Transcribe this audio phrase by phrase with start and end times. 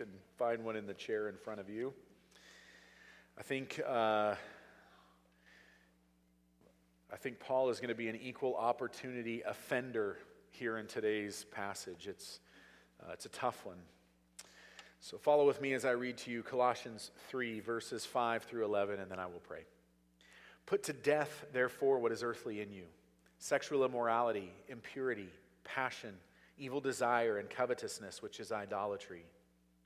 [0.00, 0.08] can
[0.38, 1.92] find one in the chair in front of you.
[3.38, 4.34] I think, uh,
[7.12, 10.16] I think Paul is going to be an equal opportunity offender
[10.48, 12.06] here in today's passage.
[12.08, 12.40] It's,
[13.02, 13.76] uh, it's a tough one.
[15.00, 19.00] So follow with me as I read to you Colossians 3, verses 5 through 11,
[19.00, 19.64] and then I will pray.
[20.64, 22.84] Put to death, therefore, what is earthly in you
[23.38, 25.28] sexual immorality, impurity,
[25.62, 26.14] passion,
[26.56, 29.26] evil desire, and covetousness, which is idolatry.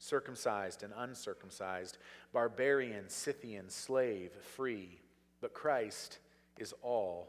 [0.00, 1.98] circumcised and uncircumcised,
[2.32, 4.98] barbarian, Scythian, slave, free,
[5.40, 6.18] but Christ
[6.58, 7.28] is all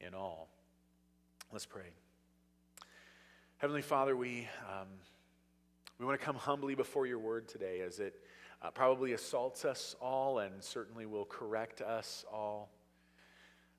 [0.00, 0.48] in all.
[1.52, 1.90] Let's pray.
[3.58, 4.88] Heavenly Father, we, um,
[5.98, 8.14] we want to come humbly before your word today as it
[8.62, 12.70] uh, probably assaults us all and certainly will correct us all.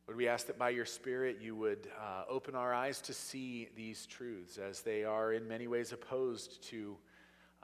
[0.08, 3.70] Lord, we ask that by your Spirit you would uh, open our eyes to see
[3.76, 6.98] these truths as they are in many ways opposed to,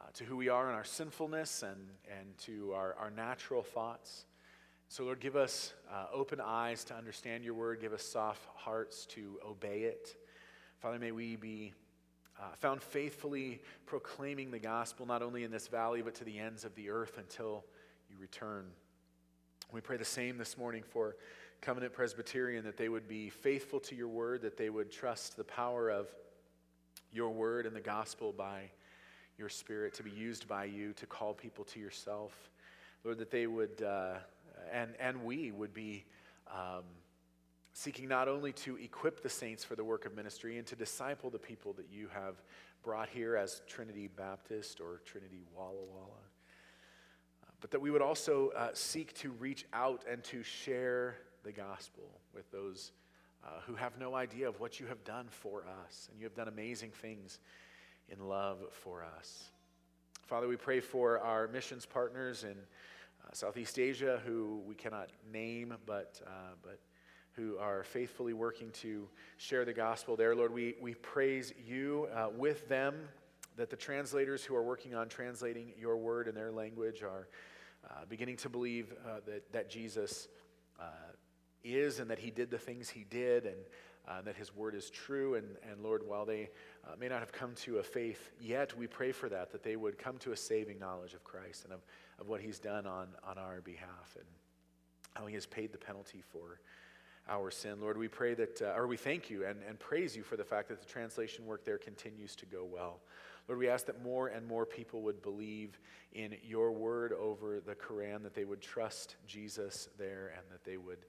[0.03, 1.79] uh, to who we are in our sinfulness and,
[2.19, 4.25] and to our, our natural thoughts.
[4.89, 9.05] So, Lord, give us uh, open eyes to understand your word, give us soft hearts
[9.07, 10.15] to obey it.
[10.79, 11.73] Father, may we be
[12.39, 16.65] uh, found faithfully proclaiming the gospel, not only in this valley, but to the ends
[16.65, 17.63] of the earth until
[18.09, 18.65] you return.
[19.71, 21.15] We pray the same this morning for
[21.61, 25.45] Covenant Presbyterian, that they would be faithful to your word, that they would trust the
[25.45, 26.09] power of
[27.13, 28.69] your word and the gospel by
[29.37, 32.51] your spirit to be used by you to call people to yourself.
[33.03, 34.15] Lord, that they would, uh,
[34.71, 36.05] and, and we would be.
[36.47, 36.83] Um,
[37.73, 41.29] seeking not only to equip the saints for the work of ministry and to disciple
[41.29, 42.35] the people that you have
[42.83, 46.21] brought here as Trinity Baptist or Trinity Walla Walla,
[47.43, 51.51] uh, but that we would also uh, seek to reach out and to share the
[51.51, 52.03] gospel
[52.33, 52.91] with those
[53.43, 56.07] uh, who have no idea of what you have done for us.
[56.11, 57.39] And you have done amazing things
[58.09, 59.49] in love for us.
[60.25, 65.73] Father, we pray for our missions partners in uh, Southeast Asia who we cannot name,
[65.85, 66.79] but, uh, but
[67.35, 70.35] who are faithfully working to share the gospel there.
[70.35, 72.95] Lord, we, we praise you uh, with them,
[73.57, 77.27] that the translators who are working on translating your word in their language are
[77.89, 80.27] uh, beginning to believe uh, that, that Jesus
[80.79, 80.85] uh,
[81.63, 83.57] is and that he did the things he did and
[84.07, 85.35] uh, that his word is true.
[85.35, 86.49] And, and Lord, while they
[86.85, 89.75] uh, may not have come to a faith yet, we pray for that, that they
[89.75, 91.81] would come to a saving knowledge of Christ and of,
[92.19, 94.25] of what he's done on, on our behalf and
[95.13, 96.59] how he has paid the penalty for
[97.29, 97.79] our sin.
[97.79, 100.43] Lord, we pray that, uh, or we thank you and, and praise you for the
[100.43, 102.99] fact that the translation work there continues to go well.
[103.47, 105.79] Lord, we ask that more and more people would believe
[106.13, 110.77] in your word over the Quran, that they would trust Jesus there, and that they
[110.77, 111.05] would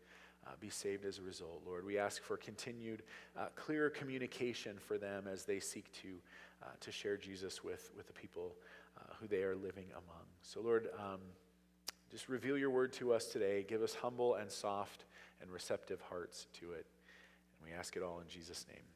[0.46, 1.62] uh, be saved as a result.
[1.66, 3.02] Lord, we ask for continued
[3.38, 6.08] uh, clear communication for them as they seek to,
[6.62, 8.54] uh, to share Jesus with, with the people
[8.98, 10.24] uh, who they are living among.
[10.42, 11.20] So, Lord, um,
[12.10, 13.64] just reveal your word to us today.
[13.66, 15.04] Give us humble and soft
[15.40, 16.86] and receptive hearts to it.
[17.58, 18.93] And we ask it all in Jesus' name.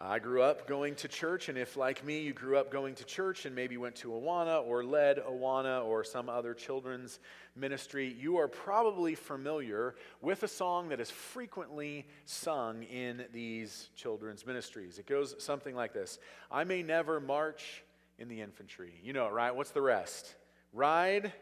[0.00, 3.04] I grew up going to church, and if, like me, you grew up going to
[3.04, 7.18] church and maybe went to Awana or led Awana or some other children's
[7.56, 14.46] ministry, you are probably familiar with a song that is frequently sung in these children's
[14.46, 15.00] ministries.
[15.00, 17.82] It goes something like this I may never march
[18.20, 18.92] in the infantry.
[19.02, 19.54] You know it, right?
[19.54, 20.32] What's the rest?
[20.72, 21.32] Ride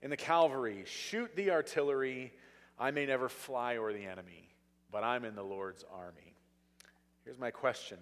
[0.00, 2.32] in the cavalry, shoot the artillery.
[2.78, 4.54] I may never fly o'er the enemy,
[4.92, 6.35] but I'm in the Lord's army.
[7.26, 7.98] Here's my question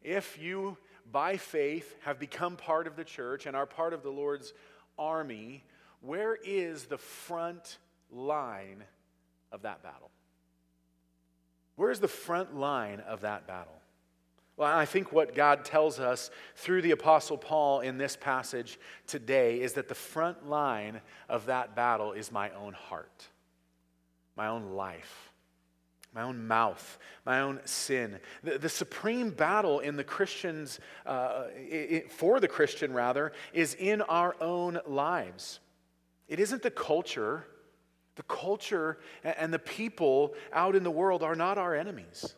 [0.00, 0.78] If you,
[1.10, 4.54] by faith, have become part of the church and are part of the Lord's
[4.96, 5.64] army,
[6.00, 7.78] where is the front
[8.12, 8.84] line
[9.50, 10.10] of that battle?
[11.74, 13.74] Where's the front line of that battle?
[14.56, 18.78] Well, I think what God tells us through the Apostle Paul in this passage
[19.08, 23.28] today is that the front line of that battle is my own heart,
[24.36, 25.27] my own life,
[26.14, 28.18] my own mouth, my own sin.
[28.42, 34.02] The, the supreme battle in the Christians, uh, it, for the Christian rather, is in
[34.02, 35.60] our own lives.
[36.28, 37.44] It isn't the culture.
[38.16, 42.34] The culture and the people out in the world are not our enemies.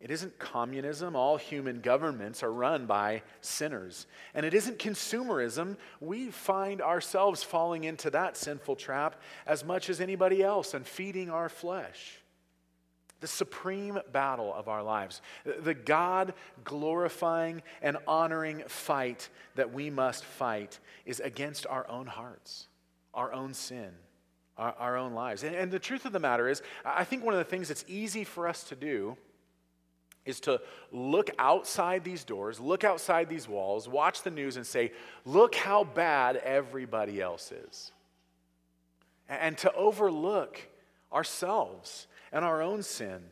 [0.00, 1.16] It isn't communism.
[1.16, 4.06] All human governments are run by sinners.
[4.34, 5.78] And it isn't consumerism.
[5.98, 11.30] We find ourselves falling into that sinful trap as much as anybody else and feeding
[11.30, 12.20] our flesh.
[13.24, 20.26] The supreme battle of our lives, the God glorifying and honoring fight that we must
[20.26, 22.68] fight, is against our own hearts,
[23.14, 23.92] our own sin,
[24.58, 25.42] our, our own lives.
[25.42, 27.86] And, and the truth of the matter is, I think one of the things that's
[27.88, 29.16] easy for us to do
[30.26, 30.60] is to
[30.92, 34.92] look outside these doors, look outside these walls, watch the news, and say,
[35.24, 37.90] look how bad everybody else is.
[39.30, 40.60] And to overlook
[41.10, 43.22] ourselves and our own sin.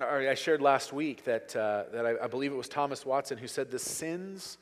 [0.00, 3.46] I shared last week that, uh, that I, I believe it was Thomas Watson who
[3.46, 4.58] said the sins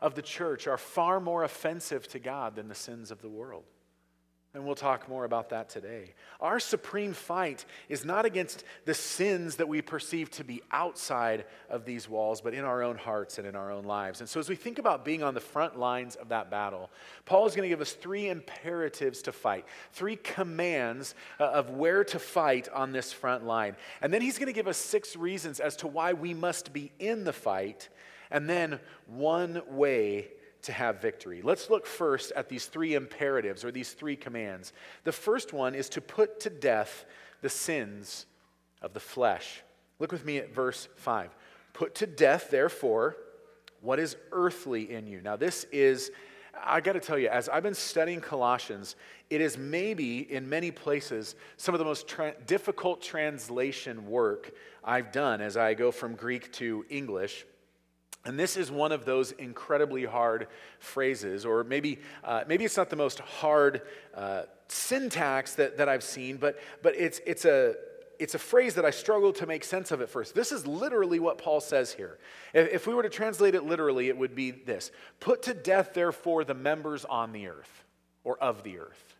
[0.00, 3.64] of the church are far more offensive to God than the sins of the world.
[4.54, 6.14] And we'll talk more about that today.
[6.40, 11.84] Our supreme fight is not against the sins that we perceive to be outside of
[11.84, 14.20] these walls, but in our own hearts and in our own lives.
[14.20, 16.88] And so, as we think about being on the front lines of that battle,
[17.26, 22.02] Paul is going to give us three imperatives to fight, three commands uh, of where
[22.04, 23.76] to fight on this front line.
[24.00, 26.90] And then he's going to give us six reasons as to why we must be
[26.98, 27.90] in the fight,
[28.30, 30.28] and then one way
[30.62, 31.40] to have victory.
[31.42, 34.72] Let's look first at these three imperatives or these three commands.
[35.04, 37.04] The first one is to put to death
[37.40, 38.26] the sins
[38.82, 39.62] of the flesh.
[39.98, 41.34] Look with me at verse 5.
[41.72, 43.16] Put to death, therefore,
[43.80, 45.20] what is earthly in you.
[45.20, 46.10] Now, this is,
[46.60, 48.96] I got to tell you, as I've been studying Colossians,
[49.30, 54.52] it is maybe in many places some of the most tra- difficult translation work
[54.82, 57.44] I've done as I go from Greek to English.
[58.28, 60.48] And this is one of those incredibly hard
[60.80, 63.80] phrases, or maybe, uh, maybe it's not the most hard
[64.14, 67.74] uh, syntax that, that I've seen, but, but it's, it's, a,
[68.18, 70.34] it's a phrase that I struggled to make sense of at first.
[70.34, 72.18] This is literally what Paul says here.
[72.52, 75.94] If, if we were to translate it literally, it would be this Put to death,
[75.94, 77.84] therefore, the members on the earth,
[78.24, 79.16] or of the earth.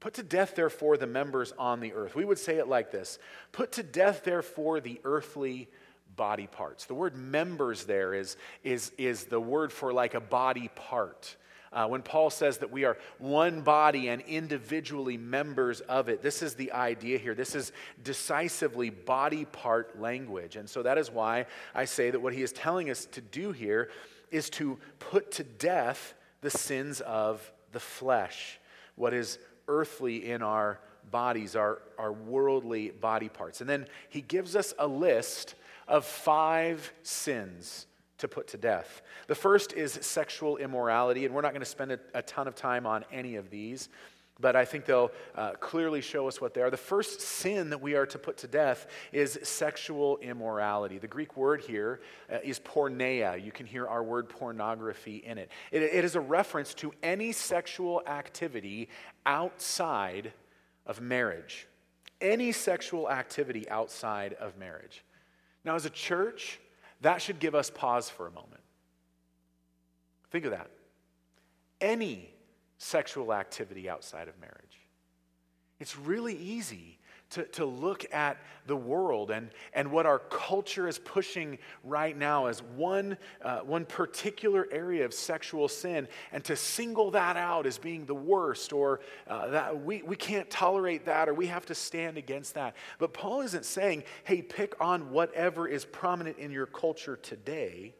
[0.00, 2.14] Put to death, therefore, the members on the earth.
[2.16, 3.18] We would say it like this
[3.52, 5.68] Put to death, therefore, the earthly
[6.16, 6.86] body parts.
[6.86, 11.36] The word members there is, is, is the word for like a body part.
[11.72, 16.42] Uh, when Paul says that we are one body and individually members of it, this
[16.42, 17.34] is the idea here.
[17.34, 17.70] This is
[18.02, 20.56] decisively body part language.
[20.56, 23.52] And so that is why I say that what he is telling us to do
[23.52, 23.88] here
[24.32, 28.58] is to put to death the sins of the flesh,
[28.96, 30.80] what is earthly in our
[31.10, 33.60] bodies, our, our worldly body parts.
[33.60, 35.54] And then he gives us a list
[35.90, 37.86] of five sins
[38.18, 39.02] to put to death.
[39.26, 42.54] The first is sexual immorality, and we're not going to spend a, a, ton of
[42.54, 43.88] time on any of these,
[44.38, 46.70] but I think they'll uh, clearly show us what they are.
[46.70, 50.98] The first sin that we are to put to death is sexual immorality.
[50.98, 52.00] The Greek word here
[52.32, 53.42] uh, is porneia.
[53.42, 55.50] You can hear our word pornography in it.
[55.72, 55.82] it.
[55.82, 58.88] It is a reference to any sexual activity
[59.26, 60.32] outside
[60.86, 61.66] of marriage.
[62.20, 65.04] Any sexual activity outside of marriage.
[65.64, 66.58] Now, as a church,
[67.00, 68.62] that should give us pause for a moment.
[70.30, 70.70] Think of that.
[71.80, 72.30] Any
[72.78, 74.78] sexual activity outside of marriage.
[75.78, 76.98] It's really easy
[77.30, 82.46] to, to look at the world and, and what our culture is pushing right now
[82.46, 87.78] as one, uh, one particular area of sexual sin and to single that out as
[87.78, 91.74] being the worst or uh, that we, we can't tolerate that or we have to
[91.74, 92.74] stand against that.
[92.98, 97.94] But Paul isn't saying, hey, pick on whatever is prominent in your culture today.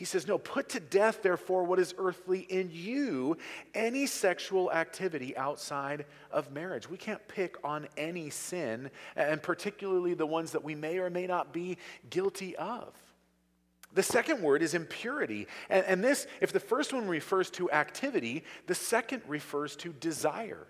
[0.00, 3.36] He says, No, put to death, therefore, what is earthly in you,
[3.74, 6.88] any sexual activity outside of marriage.
[6.88, 11.26] We can't pick on any sin, and particularly the ones that we may or may
[11.26, 11.76] not be
[12.08, 12.94] guilty of.
[13.92, 15.46] The second word is impurity.
[15.68, 20.66] And, and this, if the first one refers to activity, the second refers to desire.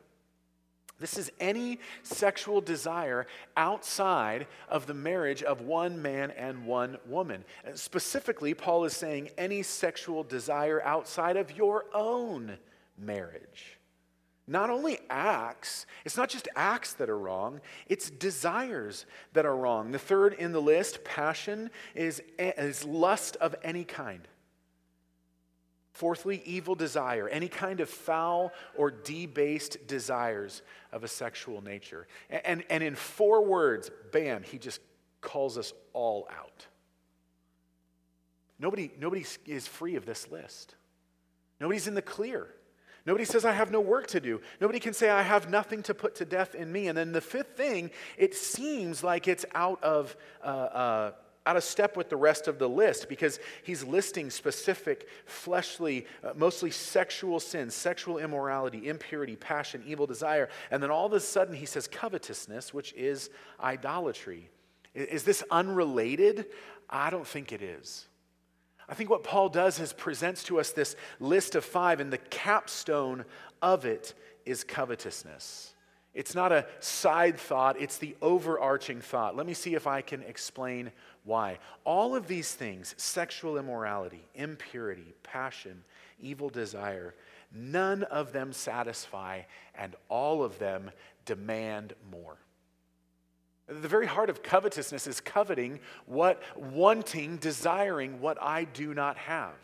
[1.00, 3.26] This is any sexual desire
[3.56, 7.44] outside of the marriage of one man and one woman.
[7.74, 12.58] Specifically, Paul is saying any sexual desire outside of your own
[12.98, 13.78] marriage.
[14.46, 19.92] Not only acts, it's not just acts that are wrong, it's desires that are wrong.
[19.92, 24.26] The third in the list, passion, is, is lust of any kind.
[26.00, 32.06] Fourthly, evil desire, any kind of foul or debased desires of a sexual nature.
[32.30, 34.80] And, and in four words, bam, he just
[35.20, 36.66] calls us all out.
[38.58, 40.74] Nobody, nobody is free of this list.
[41.60, 42.46] Nobody's in the clear.
[43.04, 44.40] Nobody says, I have no work to do.
[44.58, 46.88] Nobody can say, I have nothing to put to death in me.
[46.88, 50.16] And then the fifth thing, it seems like it's out of.
[50.42, 51.12] Uh, uh,
[51.46, 56.32] out of step with the rest of the list because he's listing specific fleshly, uh,
[56.36, 60.48] mostly sexual sins, sexual immorality, impurity, passion, evil desire.
[60.70, 63.30] And then all of a sudden he says covetousness, which is
[63.60, 64.50] idolatry.
[64.94, 66.46] Is this unrelated?
[66.88, 68.06] I don't think it is.
[68.88, 72.18] I think what Paul does is presents to us this list of five, and the
[72.18, 73.24] capstone
[73.62, 75.74] of it is covetousness.
[76.12, 79.36] It's not a side thought, it's the overarching thought.
[79.36, 80.90] Let me see if I can explain
[81.24, 81.58] why.
[81.84, 85.84] All of these things sexual immorality, impurity, passion,
[86.20, 87.14] evil desire
[87.52, 89.42] none of them satisfy,
[89.74, 90.90] and all of them
[91.24, 92.36] demand more.
[93.66, 99.54] The very heart of covetousness is coveting what, wanting, desiring what I do not have.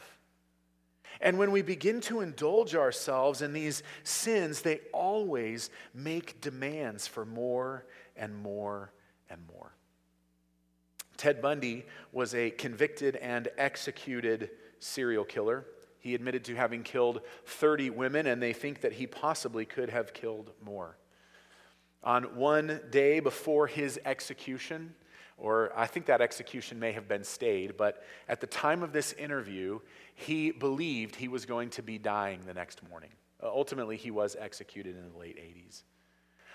[1.20, 7.24] And when we begin to indulge ourselves in these sins, they always make demands for
[7.24, 8.92] more and more
[9.30, 9.72] and more.
[11.16, 15.64] Ted Bundy was a convicted and executed serial killer.
[15.98, 20.12] He admitted to having killed 30 women, and they think that he possibly could have
[20.12, 20.96] killed more
[22.06, 24.94] on one day before his execution,
[25.36, 29.12] or I think that execution may have been stayed, but at the time of this
[29.12, 29.80] interview,
[30.14, 33.10] he believed he was going to be dying the next morning.
[33.42, 35.82] Uh, ultimately, he was executed in the late 80s.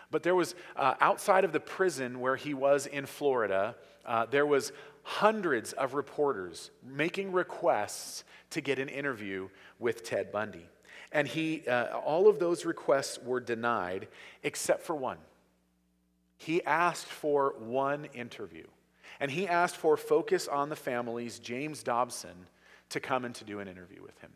[0.10, 4.46] But there was, uh, outside of the prison where he was in Florida, uh, there
[4.46, 4.74] was
[5.04, 9.48] hundreds of reporters making requests to get an interview
[9.80, 10.68] with Ted Bundy.
[11.12, 14.08] And he, uh, all of those requests were denied
[14.44, 15.18] except for one.
[16.42, 18.66] He asked for one interview.
[19.20, 22.48] And he asked for Focus on the Family's James Dobson
[22.90, 24.32] to come and to do an interview with him.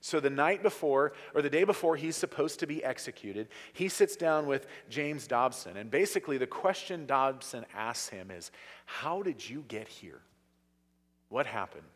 [0.00, 4.14] So the night before, or the day before he's supposed to be executed, he sits
[4.14, 5.76] down with James Dobson.
[5.76, 8.52] And basically, the question Dobson asks him is
[8.84, 10.20] How did you get here?
[11.30, 11.88] What happened?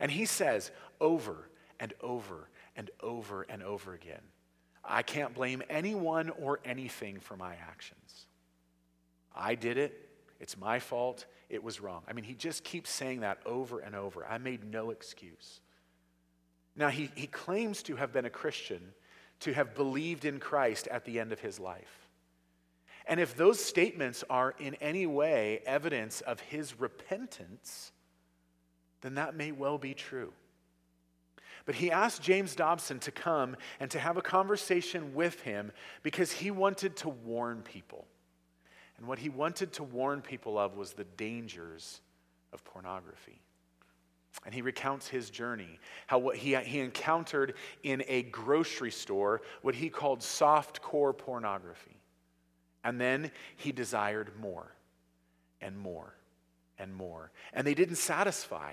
[0.00, 1.48] And he says over
[1.78, 4.22] and over and over and over again
[4.84, 8.26] I can't blame anyone or anything for my actions.
[9.38, 10.08] I did it.
[10.40, 11.26] It's my fault.
[11.48, 12.02] It was wrong.
[12.08, 14.26] I mean, he just keeps saying that over and over.
[14.26, 15.60] I made no excuse.
[16.76, 18.80] Now, he, he claims to have been a Christian,
[19.40, 22.08] to have believed in Christ at the end of his life.
[23.06, 27.92] And if those statements are in any way evidence of his repentance,
[29.00, 30.32] then that may well be true.
[31.64, 36.32] But he asked James Dobson to come and to have a conversation with him because
[36.32, 38.06] he wanted to warn people.
[38.98, 42.00] And what he wanted to warn people of was the dangers
[42.52, 43.40] of pornography.
[44.44, 49.74] And he recounts his journey, how what he, he encountered in a grocery store what
[49.74, 51.96] he called soft core pornography.
[52.84, 54.72] And then he desired more
[55.60, 56.14] and more
[56.78, 57.30] and more.
[57.52, 58.72] And they didn't satisfy.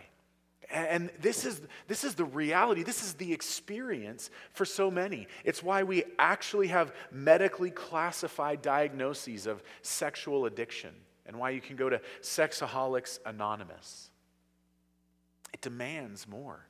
[0.72, 5.28] And this is, this is the reality, this is the experience for so many.
[5.44, 10.92] It's why we actually have medically classified diagnoses of sexual addiction
[11.26, 14.10] and why you can go to Sexaholics Anonymous.
[15.54, 16.66] It demands more.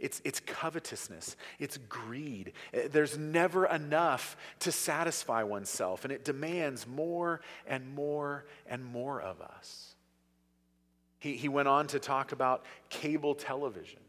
[0.00, 2.54] It's, it's covetousness, it's greed.
[2.72, 9.20] Eh, there's never enough to satisfy oneself, and it demands more and more and more
[9.20, 9.89] of us.
[11.20, 14.00] He, he went on to talk about cable television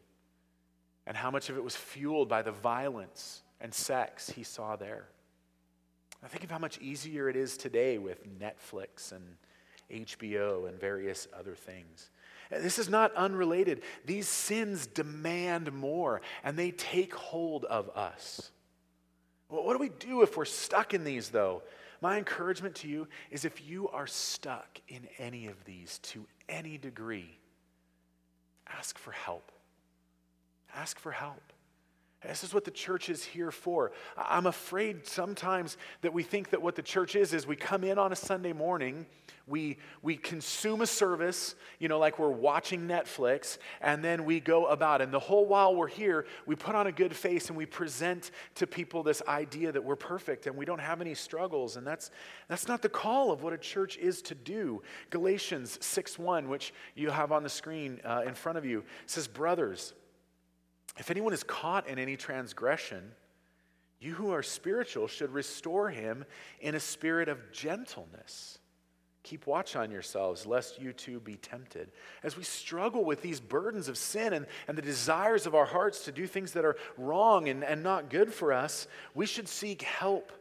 [1.06, 5.06] and how much of it was fueled by the violence and sex he saw there.
[6.24, 9.24] I think of how much easier it is today with Netflix and
[9.92, 12.10] HBO and various other things.
[12.50, 13.82] This is not unrelated.
[14.06, 18.52] These sins demand more and they take hold of us.
[19.48, 21.64] what do we do if we're stuck in these, though?
[22.02, 26.78] My encouragement to you is if you are stuck in any of these to any
[26.78, 27.38] degree,
[28.68, 29.52] ask for help.
[30.76, 31.42] Ask for help.
[32.28, 33.92] This is what the church is here for.
[34.16, 37.98] I'm afraid sometimes that we think that what the church is is we come in
[37.98, 39.08] on a Sunday morning,
[39.48, 44.68] we, we consume a service, you know, like we're watching Netflix, and then we go
[44.68, 45.02] about.
[45.02, 48.30] And the whole while we're here, we put on a good face and we present
[48.56, 51.76] to people this idea that we're perfect and we don't have any struggles.
[51.76, 52.12] And that's,
[52.48, 54.84] that's not the call of what a church is to do.
[55.10, 59.28] Galatians 6 1, which you have on the screen uh, in front of you, says,
[59.28, 59.94] Brothers,
[60.98, 63.12] if anyone is caught in any transgression,
[64.00, 66.26] you who are spiritual should restore him
[66.60, 68.60] in a spirit of gentleness,
[69.24, 71.92] Keep watch on yourselves, lest you too be tempted.
[72.24, 76.06] As we struggle with these burdens of sin and, and the desires of our hearts
[76.06, 79.84] to do things that are wrong and, and not good for us, we should seek
[79.84, 80.32] help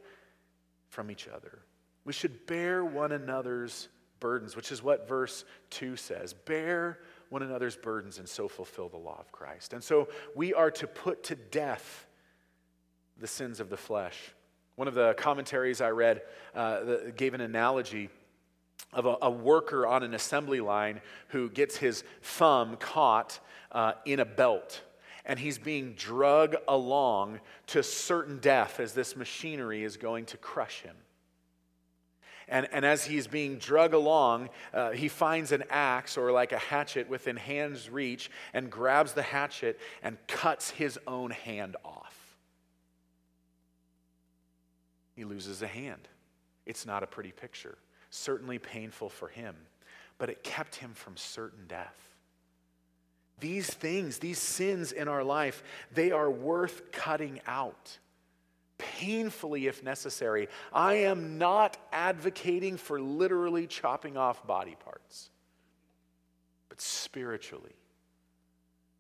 [0.89, 1.59] from each other.
[2.07, 3.89] We should bear one another's
[4.19, 6.33] burdens, which is what verse 2 says.
[6.33, 9.73] Bear one another's burdens and so fulfill the law of Christ.
[9.73, 12.07] And so we are to put to death
[13.19, 14.35] the sins of the flesh.
[14.77, 16.23] One of the commentaries I read
[16.55, 16.81] uh,
[17.17, 18.11] gave an analogy
[18.93, 23.39] of a, a, worker on an assembly line who gets his thumb caught
[23.71, 24.83] uh, in a belt
[25.25, 30.83] and he's being drug along to certain death as this machinery is going to crush
[30.83, 30.97] him.
[32.51, 36.59] And, and as he's being drug along, uh, he finds an axe or like a
[36.59, 42.17] hatchet within hand's reach and grabs the hatchet and cuts his own hand off.
[45.17, 46.09] He loses a hand.
[46.67, 47.79] It's not a pretty picture
[48.11, 49.55] certainly painful for him,
[50.19, 51.97] but it kept him from certain death.
[53.39, 55.63] These things, these sins in our life,
[55.95, 57.99] they are worth cutting out,
[58.99, 60.49] painfully if necessary.
[60.73, 65.31] I am not advocating for literally chopping off body parts,
[66.69, 67.75] but spiritually.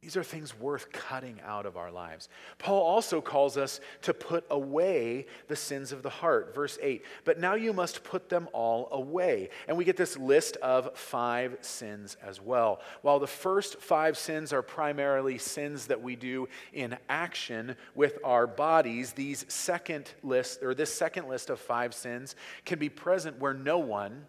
[0.02, 2.30] These are things worth cutting out of our lives.
[2.56, 6.54] Paul also calls us to put away the sins of the heart.
[6.54, 9.50] Verse 8, but now you must put them all away.
[9.68, 12.80] And we get this list of five sins as well.
[13.02, 18.46] While the first five sins are primarily sins that we do in action with our
[18.46, 23.52] bodies, these second list, or this second list of five sins, can be present where
[23.52, 24.24] no one,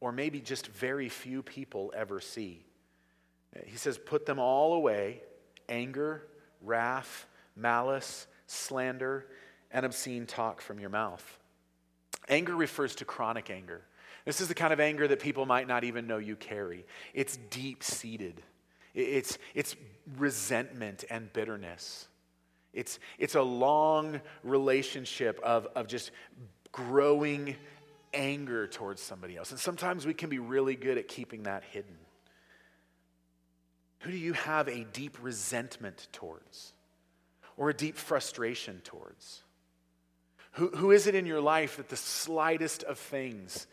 [0.00, 2.67] or maybe just very few people, ever see.
[3.66, 5.22] He says, Put them all away
[5.68, 6.26] anger,
[6.62, 7.26] wrath,
[7.56, 9.26] malice, slander,
[9.70, 11.38] and obscene talk from your mouth.
[12.28, 13.82] Anger refers to chronic anger.
[14.24, 16.84] This is the kind of anger that people might not even know you carry.
[17.14, 18.42] It's deep seated,
[18.94, 19.76] it's, it's
[20.16, 22.08] resentment and bitterness.
[22.74, 26.10] It's, it's a long relationship of, of just
[26.70, 27.56] growing
[28.12, 29.50] anger towards somebody else.
[29.50, 31.96] And sometimes we can be really good at keeping that hidden.
[34.00, 36.72] Who do you have a deep resentment towards
[37.56, 39.42] or a deep frustration towards?
[40.52, 43.66] Who, who is it in your life that the slightest of things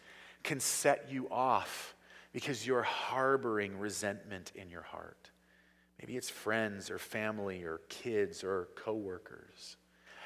[0.43, 1.95] can set you off
[2.33, 5.29] because you're harboring resentment in your heart?
[5.99, 9.77] Maybe it's friends or family or kids or coworkers.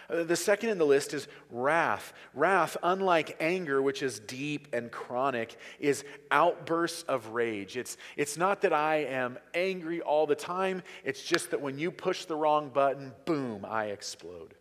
[0.09, 2.13] Uh, the second in the list is wrath.
[2.33, 7.77] Wrath, unlike anger, which is deep and chronic, is outbursts of rage.
[7.77, 11.91] It's, it's not that I am angry all the time, it's just that when you
[11.91, 14.55] push the wrong button, boom, I explode.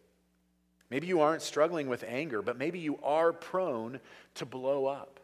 [0.91, 4.01] Maybe you aren't struggling with anger, but maybe you are prone
[4.37, 5.21] to blow up.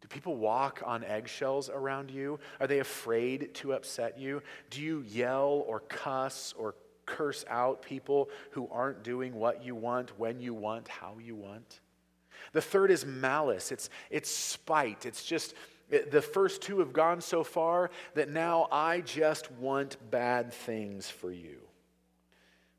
[0.00, 2.40] Do people walk on eggshells around you?
[2.60, 4.42] Are they afraid to upset you?
[4.70, 6.74] Do you yell or cuss or
[7.06, 11.80] curse out people who aren't doing what you want, when you want, how you want.
[12.52, 13.72] The third is malice.
[13.72, 15.06] It's, it's spite.
[15.06, 15.54] It's just,
[15.88, 21.30] the first two have gone so far that now I just want bad things for
[21.30, 21.58] you.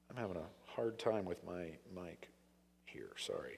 [0.10, 2.30] I'm having a hard time with my mic
[2.86, 3.12] here.
[3.18, 3.58] Sorry.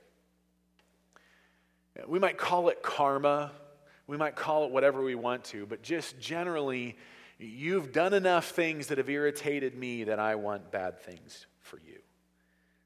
[2.08, 3.52] We might call it karma.
[4.08, 6.98] We might call it whatever we want to, but just generally,
[7.38, 12.00] You've done enough things that have irritated me that I want bad things for you.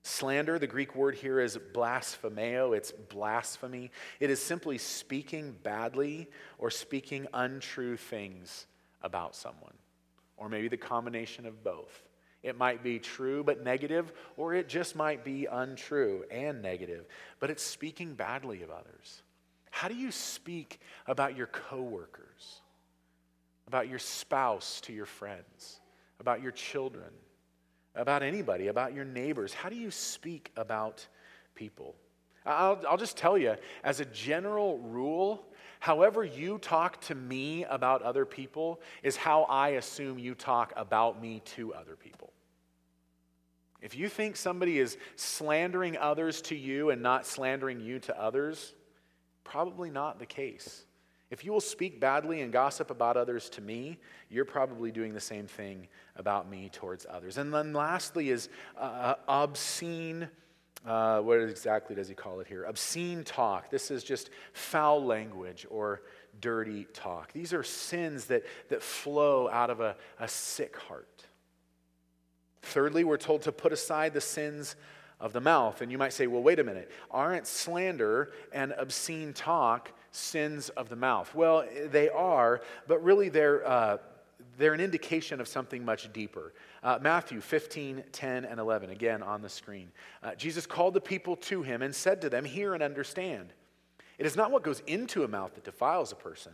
[0.01, 3.91] Slander, the Greek word here is blasphemeo, it's blasphemy.
[4.19, 8.65] It is simply speaking badly or speaking untrue things
[9.03, 9.73] about someone,
[10.37, 12.03] or maybe the combination of both.
[12.41, 17.05] It might be true but negative, or it just might be untrue and negative,
[17.39, 19.21] but it's speaking badly of others.
[19.69, 22.61] How do you speak about your coworkers?
[23.69, 25.79] About your spouse to your friends,
[26.19, 27.11] about your children,
[27.93, 29.53] about anybody, about your neighbors?
[29.53, 31.05] How do you speak about
[31.53, 31.93] people?
[32.47, 35.45] I'll, I'll just tell you, as a general rule,
[35.79, 41.21] however you talk to me about other people is how I assume you talk about
[41.21, 42.33] me to other people.
[43.83, 48.73] If you think somebody is slandering others to you and not slandering you to others,
[49.43, 50.85] probably not the case.
[51.29, 55.19] If you will speak badly and gossip about others to me, you're probably doing the
[55.19, 57.37] same thing about me towards others.
[57.37, 60.27] And then lastly is uh, obscene.
[60.85, 62.63] Uh, what exactly does he call it here?
[62.63, 63.69] Obscene talk.
[63.69, 66.01] This is just foul language or
[66.41, 67.31] dirty talk.
[67.31, 71.25] These are sins that, that flow out of a, a sick heart.
[72.63, 74.75] Thirdly, we're told to put aside the sins
[75.19, 75.81] of the mouth.
[75.81, 76.89] And you might say, well, wait a minute.
[77.11, 81.33] Aren't slander and obscene talk sins of the mouth.
[81.35, 83.97] Well, they are, but really they're, uh,
[84.57, 86.53] they're an indication of something much deeper.
[86.83, 89.91] Uh, Matthew 15, 10, and 11, again on the screen.
[90.23, 93.53] Uh, Jesus called the people to him and said to them, Hear and understand.
[94.17, 96.51] It is not what goes into a mouth that defiles a person,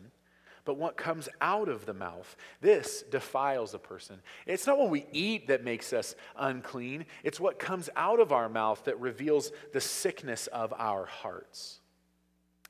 [0.66, 2.36] but what comes out of the mouth.
[2.62, 4.20] This defiles a person.
[4.46, 8.50] It's not what we eat that makes us unclean, it's what comes out of our
[8.50, 11.80] mouth that reveals the sickness of our hearts.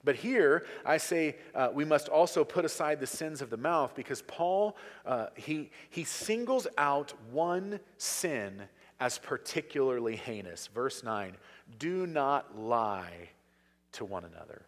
[0.05, 3.93] But here, I say uh, we must also put aside the sins of the mouth
[3.95, 8.61] because Paul, uh, he, he singles out one sin
[8.99, 10.67] as particularly heinous.
[10.67, 11.35] Verse 9
[11.79, 13.29] do not lie
[13.93, 14.61] to one another.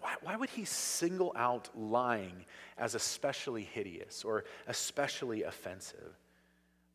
[0.00, 2.44] Why, why would he single out lying
[2.78, 6.14] as especially hideous or especially offensive?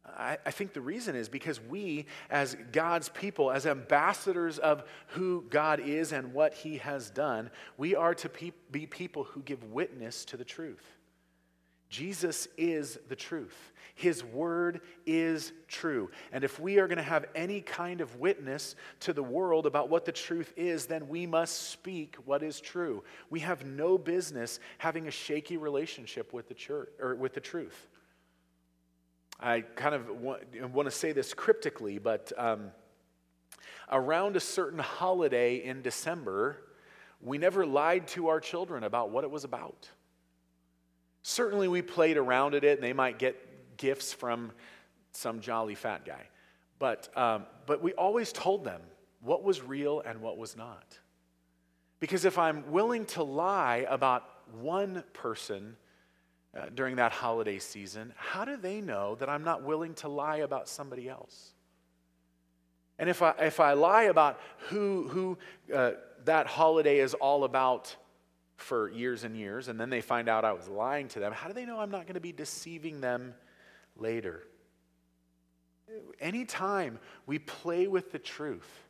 [0.06, 5.46] I, I, think the reason is because we, as God's people, as ambassadors of who
[5.50, 9.64] God is and what He has done, we are to pe- be people who give
[9.64, 10.84] witness to the truth.
[11.90, 13.72] Jesus is the truth.
[13.96, 16.10] His word is true.
[16.32, 19.90] And if we are going to have any kind of witness to the world about
[19.90, 23.04] what the truth is, then we must speak what is true.
[23.30, 27.88] We have no business having a shaky relationship with the church or with the truth.
[29.40, 32.72] I kind of want, want to say this cryptically, but um,
[33.92, 36.58] around a certain holiday in December,
[37.22, 39.90] we never lied to our children about what it was about.
[41.22, 44.52] Certainly, we played around at it, and they might get gifts from
[45.14, 46.28] some jolly fat guy.
[46.80, 48.82] But, um, but we always told them
[49.22, 51.00] what was real and what was not.
[52.00, 54.24] Because if I'm willing to lie about
[54.60, 55.78] one person,
[56.56, 60.38] uh, during that holiday season, how do they know that I'm not willing to lie
[60.38, 61.54] about somebody else?
[63.00, 64.40] And if I, if I lie about
[64.70, 65.38] who, who
[65.74, 65.92] uh,
[66.26, 67.96] that holiday is all about
[68.56, 71.48] for years and years, and then they find out I was lying to them, how
[71.48, 73.34] do they know I'm not going to be deceiving them
[73.98, 74.44] later?
[76.20, 78.88] Anytime we play with the truth,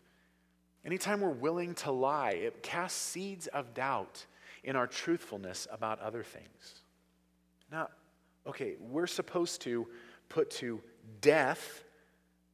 [0.85, 4.25] anytime we're willing to lie, it casts seeds of doubt
[4.63, 6.82] in our truthfulness about other things.
[7.73, 7.89] Now,
[8.45, 9.87] okay, we're supposed to
[10.29, 10.79] put to
[11.21, 11.83] death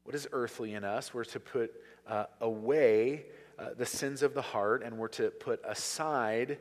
[0.05, 1.13] what is earthly in us.
[1.13, 1.73] We're to put
[2.08, 3.25] uh, away
[3.60, 6.58] uh, the sins of the heart, and we're to put aside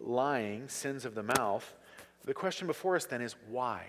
[0.00, 1.76] lying, sins of the mouth.
[2.24, 3.84] The question before us then is why?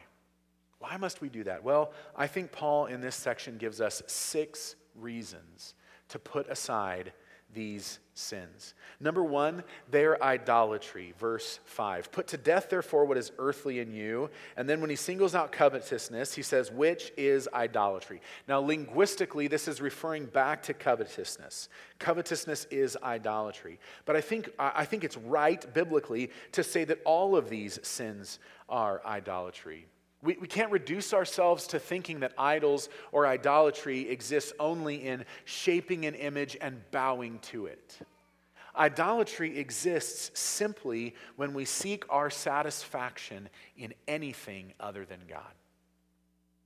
[0.78, 1.64] Why must we do that?
[1.64, 5.74] Well, I think Paul in this section gives us six reasons
[6.10, 7.14] to put aside
[7.54, 8.74] these sins.
[9.00, 11.14] Number one, they're idolatry.
[11.20, 12.12] Verse 5.
[12.12, 14.30] Put to death, therefore, what is earthly in you.
[14.56, 18.22] And then when he singles out covetousness, he says, which is idolatry.
[18.48, 21.70] Now, linguistically, this is referring back to covetousness.
[22.00, 23.80] Covetousness is idolatry.
[24.06, 28.40] But I think, I think it's right biblically to say that all of these sins
[28.70, 29.88] are idolatry.
[30.24, 36.06] We, we can't reduce ourselves to thinking that idols or idolatry exists only in shaping
[36.06, 38.00] an image and bowing to it.
[38.76, 45.42] Idolatry exists simply when we seek our satisfaction in anything other than God.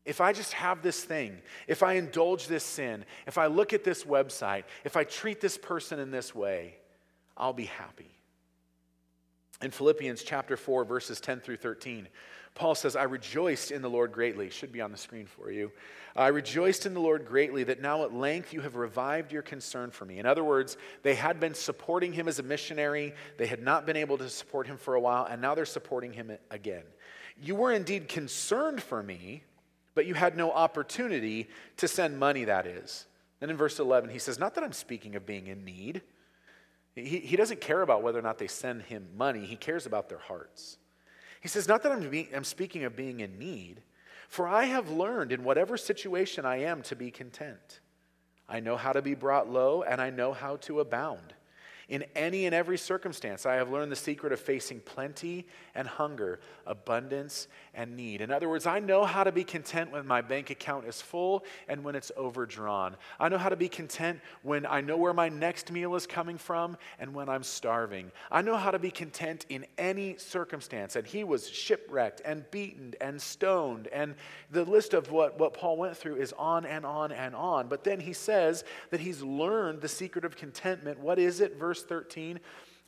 [0.05, 3.83] If I just have this thing, if I indulge this sin, if I look at
[3.83, 6.77] this website, if I treat this person in this way,
[7.35, 8.17] I'll be happy.
[9.61, 12.07] In Philippians chapter 4, verses 10 through 13,
[12.53, 14.49] Paul says, I rejoiced in the Lord greatly.
[14.49, 15.71] Should be on the screen for you.
[16.15, 19.91] I rejoiced in the Lord greatly that now at length you have revived your concern
[19.91, 20.17] for me.
[20.17, 23.95] In other words, they had been supporting him as a missionary, they had not been
[23.95, 26.83] able to support him for a while, and now they're supporting him again.
[27.39, 29.43] You were indeed concerned for me,
[29.93, 33.05] but you had no opportunity to send money, that is.
[33.39, 36.01] Then in verse 11, he says, Not that I'm speaking of being in need.
[36.97, 40.09] He, he doesn't care about whether or not they send him money, he cares about
[40.09, 40.77] their hearts.
[41.41, 43.81] He says, Not that I'm, be, I'm speaking of being in need,
[44.27, 47.79] for I have learned in whatever situation I am to be content.
[48.49, 51.33] I know how to be brought low, and I know how to abound.
[51.89, 56.39] In any and every circumstance, I have learned the secret of facing plenty and hunger,
[56.65, 57.47] abundance
[57.77, 58.19] and need.
[58.19, 61.45] In other words, I know how to be content when my bank account is full
[61.69, 62.97] and when it's overdrawn.
[63.21, 66.37] I know how to be content when I know where my next meal is coming
[66.37, 68.11] from and when I'm starving.
[68.29, 70.97] I know how to be content in any circumstance.
[70.97, 73.87] And he was shipwrecked and beaten and stoned.
[73.93, 74.15] And
[74.51, 77.69] the list of what, what Paul went through is on and on and on.
[77.69, 80.99] But then he says that he's learned the secret of contentment.
[80.99, 81.57] What is it?
[81.57, 82.39] Verse verse 13,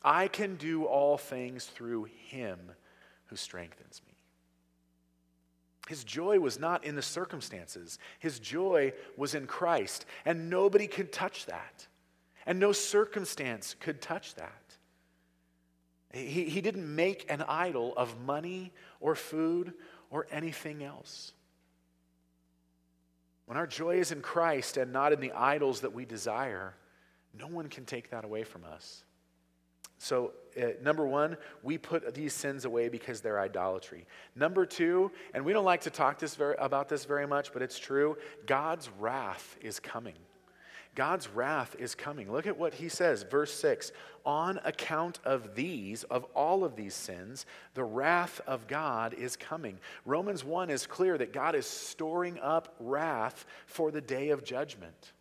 [0.02, 2.58] I can do all things through him
[3.26, 4.09] who strengthens me.
[5.90, 7.98] His joy was not in the circumstances.
[8.20, 10.06] His joy was in Christ.
[10.24, 11.88] And nobody could touch that.
[12.46, 14.76] And no circumstance could touch that.
[16.12, 19.72] He, he didn't make an idol of money or food
[20.10, 21.32] or anything else.
[23.46, 26.76] When our joy is in Christ and not in the idols that we desire,
[27.36, 29.02] no one can take that away from us.
[30.02, 34.06] So, uh, number one, we put these sins away because they're idolatry.
[34.34, 37.60] Number two, and we don't like to talk this very, about this very much, but
[37.60, 40.14] it's true God's wrath is coming.
[40.94, 42.32] God's wrath is coming.
[42.32, 43.92] Look at what he says, verse 6
[44.24, 49.78] On account of these, of all of these sins, the wrath of God is coming.
[50.06, 55.12] Romans 1 is clear that God is storing up wrath for the day of judgment.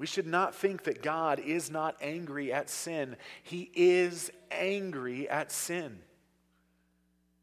[0.00, 3.16] We should not think that God is not angry at sin.
[3.42, 5.98] He is angry at sin.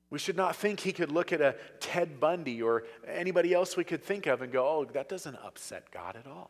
[0.09, 3.83] We should not think he could look at a Ted Bundy or anybody else we
[3.83, 6.49] could think of and go, oh, that doesn't upset God at all.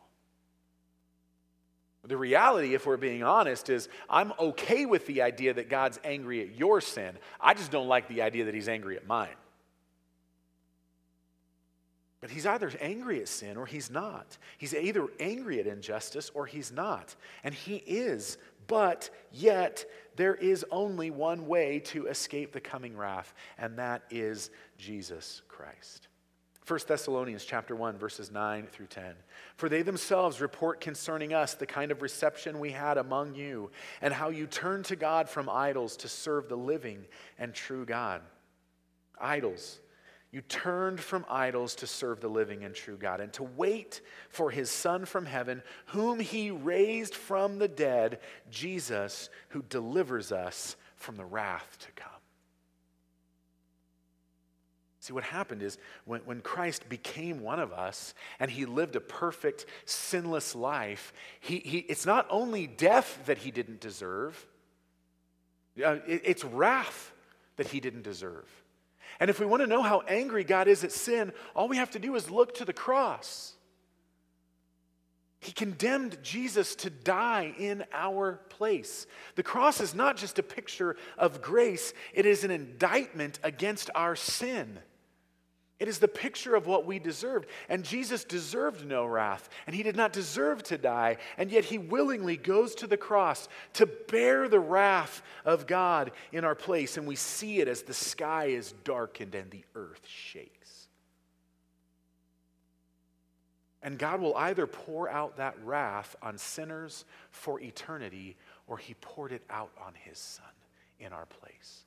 [2.04, 6.40] The reality, if we're being honest, is I'm okay with the idea that God's angry
[6.40, 7.18] at your sin.
[7.38, 9.36] I just don't like the idea that he's angry at mine.
[12.20, 14.38] But he's either angry at sin or he's not.
[14.58, 17.14] He's either angry at injustice or he's not.
[17.44, 19.84] And he is, but yet
[20.16, 26.08] there is only one way to escape the coming wrath, and that is Jesus Christ.
[26.66, 29.14] 1 Thessalonians chapter 1 verses 9 through 10.
[29.56, 33.70] For they themselves report concerning us the kind of reception we had among you
[34.02, 37.06] and how you turned to God from idols to serve the living
[37.38, 38.20] and true God.
[39.18, 39.80] Idols
[40.30, 44.50] you turned from idols to serve the living and true God and to wait for
[44.50, 51.16] his Son from heaven, whom he raised from the dead, Jesus, who delivers us from
[51.16, 52.12] the wrath to come.
[55.00, 59.00] See, what happened is when, when Christ became one of us and he lived a
[59.00, 64.46] perfect, sinless life, he, he, it's not only death that he didn't deserve,
[65.82, 67.12] uh, it, it's wrath
[67.56, 68.46] that he didn't deserve.
[69.20, 71.90] And if we want to know how angry God is at sin, all we have
[71.92, 73.54] to do is look to the cross.
[75.40, 79.06] He condemned Jesus to die in our place.
[79.36, 84.16] The cross is not just a picture of grace, it is an indictment against our
[84.16, 84.78] sin.
[85.78, 87.48] It is the picture of what we deserved.
[87.68, 91.78] And Jesus deserved no wrath, and he did not deserve to die, and yet he
[91.78, 96.96] willingly goes to the cross to bear the wrath of God in our place.
[96.96, 100.88] And we see it as the sky is darkened and the earth shakes.
[103.80, 108.36] And God will either pour out that wrath on sinners for eternity,
[108.66, 110.44] or he poured it out on his son
[110.98, 111.84] in our place.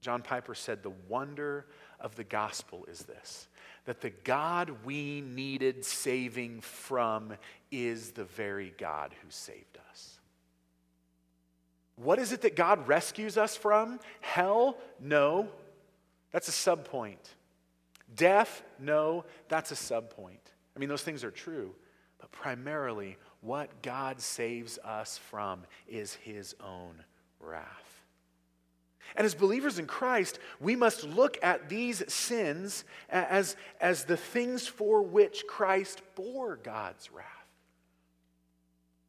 [0.00, 1.66] John Piper said, The wonder
[2.00, 3.48] of the gospel is this
[3.84, 7.32] that the God we needed saving from
[7.70, 10.18] is the very God who saved us.
[11.96, 13.98] What is it that God rescues us from?
[14.20, 14.76] Hell?
[15.00, 15.48] No.
[16.32, 17.16] That's a subpoint.
[18.14, 18.62] Death?
[18.78, 19.24] No.
[19.48, 20.52] That's a subpoint.
[20.76, 21.74] I mean, those things are true.
[22.20, 27.02] But primarily, what God saves us from is his own
[27.40, 27.87] wrath.
[29.16, 34.66] And as believers in Christ, we must look at these sins as, as the things
[34.66, 37.26] for which Christ bore God's wrath.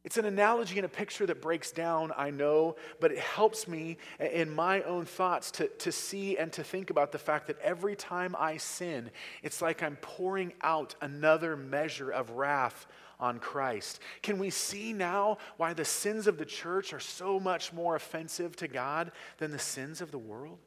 [0.02, 3.98] It's an analogy and a picture that breaks down, I know, but it helps me
[4.18, 7.96] in my own thoughts to, to see and to think about the fact that every
[7.96, 9.10] time I sin,
[9.42, 12.86] it's like I'm pouring out another measure of wrath
[13.20, 14.00] on Christ.
[14.22, 18.56] Can we see now why the sins of the church are so much more offensive
[18.56, 20.58] to God than the sins of the world?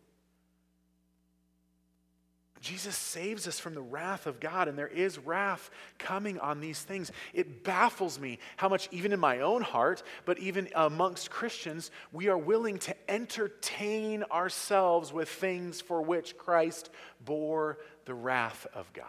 [2.63, 6.81] Jesus saves us from the wrath of God, and there is wrath coming on these
[6.81, 7.11] things.
[7.33, 12.29] It baffles me how much, even in my own heart, but even amongst Christians, we
[12.29, 16.89] are willing to entertain ourselves with things for which Christ
[17.25, 19.07] bore the wrath of God.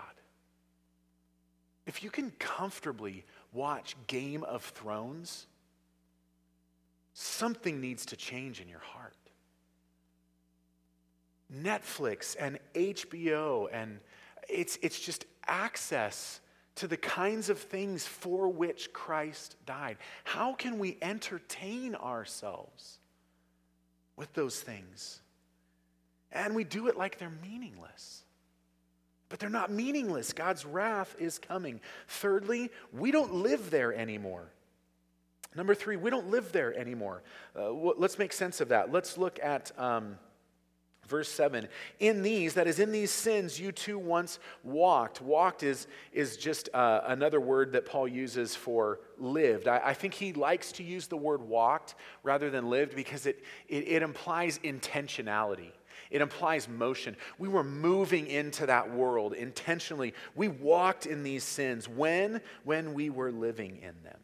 [1.86, 3.24] If you can comfortably
[3.54, 5.46] watch Game of Thrones,
[7.14, 9.14] something needs to change in your heart.
[11.52, 14.00] Netflix and HBO, and
[14.48, 16.40] it's, it's just access
[16.76, 19.96] to the kinds of things for which Christ died.
[20.24, 22.98] How can we entertain ourselves
[24.16, 25.20] with those things?
[26.32, 28.23] And we do it like they're meaningless.
[29.34, 30.32] But they're not meaningless.
[30.32, 31.80] God's wrath is coming.
[32.06, 34.52] Thirdly, we don't live there anymore.
[35.56, 37.24] Number three, we don't live there anymore.
[37.58, 38.92] Uh, let's make sense of that.
[38.92, 40.18] Let's look at um,
[41.08, 41.68] Verse 7
[42.00, 45.20] In these, that is, in these sins, you too once walked.
[45.20, 49.68] Walked is, is just uh, another word that Paul uses for lived.
[49.68, 53.44] I, I, think he likes to use the word walked rather than lived because it,
[53.68, 55.72] it, it implies intentionality.
[56.10, 57.16] It implies motion.
[57.38, 60.14] We were moving into that world intentionally.
[60.34, 62.40] We walked in these sins when?
[62.64, 64.18] When we were living in them.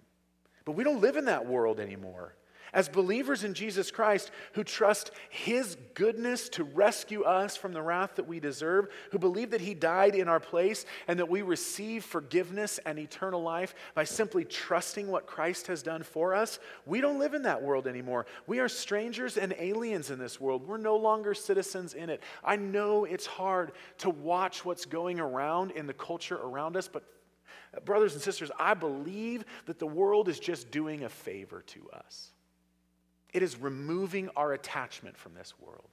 [0.64, 2.34] But we don't live in that world anymore.
[2.72, 8.16] As believers in Jesus Christ who trust His goodness to rescue us from the wrath
[8.16, 12.04] that we deserve, who believe that He died in our place and that we receive
[12.04, 17.18] forgiveness and eternal life by simply trusting what Christ has done for us, we don't
[17.18, 18.26] live in that world anymore.
[18.46, 20.66] We are strangers and aliens in this world.
[20.66, 22.22] We're no longer citizens in it.
[22.44, 27.04] I know it's hard to watch what's going around in the culture around us, but
[27.84, 32.32] brothers and sisters, I believe that the world is just doing a favor to us.
[33.32, 35.88] It is removing our attachment from this world.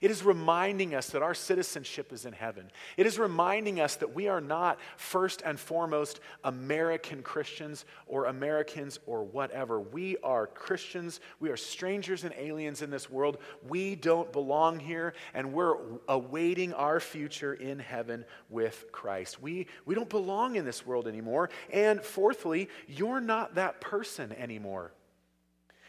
[0.00, 2.70] It is reminding us that our citizenship is in heaven.
[2.96, 9.00] It is reminding us that we are not first and foremost American Christians or Americans
[9.06, 9.80] or whatever.
[9.80, 11.20] We are Christians.
[11.40, 13.38] We are strangers and aliens in this world.
[13.66, 19.42] We don't belong here, and we're awaiting our future in heaven with Christ.
[19.42, 21.50] We, we don't belong in this world anymore.
[21.72, 24.92] And fourthly, you're not that person anymore.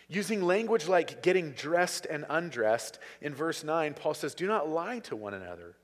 [0.10, 5.00] Using language like getting dressed and undressed, in verse 9, Paul says, Do not lie
[5.00, 5.76] to one another,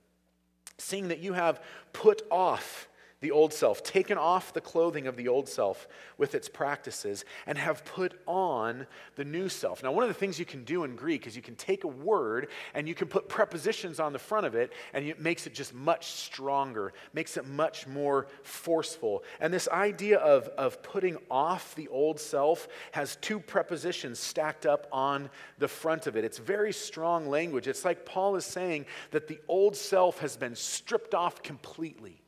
[0.79, 1.61] seeing that you have
[1.93, 2.88] put off
[3.21, 7.58] the old self, taken off the clothing of the old self with its practices, and
[7.58, 9.82] have put on the new self.
[9.82, 11.88] Now, one of the things you can do in Greek is you can take a
[11.88, 15.54] word and you can put prepositions on the front of it, and it makes it
[15.54, 19.23] just much stronger, makes it much more forceful.
[19.39, 24.88] And this idea of, of putting off the old self has two prepositions stacked up
[24.91, 26.25] on the front of it.
[26.25, 27.67] It's very strong language.
[27.67, 32.21] It's like Paul is saying that the old self has been stripped off completely.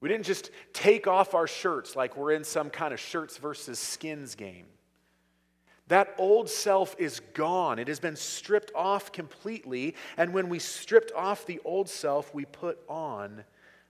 [0.00, 3.78] We didn't just take off our shirts like we're in some kind of shirts versus
[3.78, 4.66] skins game.
[5.88, 7.78] That old self is gone.
[7.78, 9.94] It has been stripped off completely.
[10.16, 13.42] And when we stripped off the old self, we put on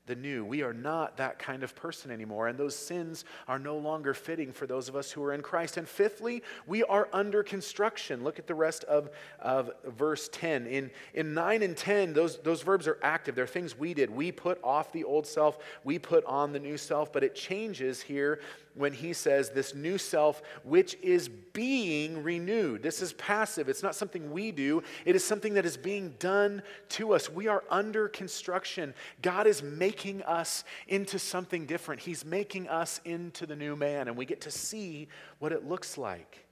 [0.09, 0.44] the new.
[0.44, 4.53] We are not that kind of person anymore, and those sins are no longer fitting
[4.53, 5.77] for those of us who are in Christ.
[5.77, 8.25] And fifthly, we are under construction.
[8.25, 10.66] Look at the rest of, of verse 10.
[10.66, 13.37] In, in 9 and 10, those, those verbs are active.
[13.37, 14.11] They're things we did.
[14.11, 18.01] We put off the old self, we put on the new self, but it changes
[18.01, 18.40] here
[18.79, 22.83] when he says this new self, which is being renewed.
[22.83, 23.69] This is passive.
[23.69, 27.31] It's not something we do, it is something that is being done to us.
[27.31, 28.95] We are under construction.
[29.23, 32.01] God is making us into something different.
[32.01, 35.99] He's making us into the new man, and we get to see what it looks
[35.99, 36.47] like.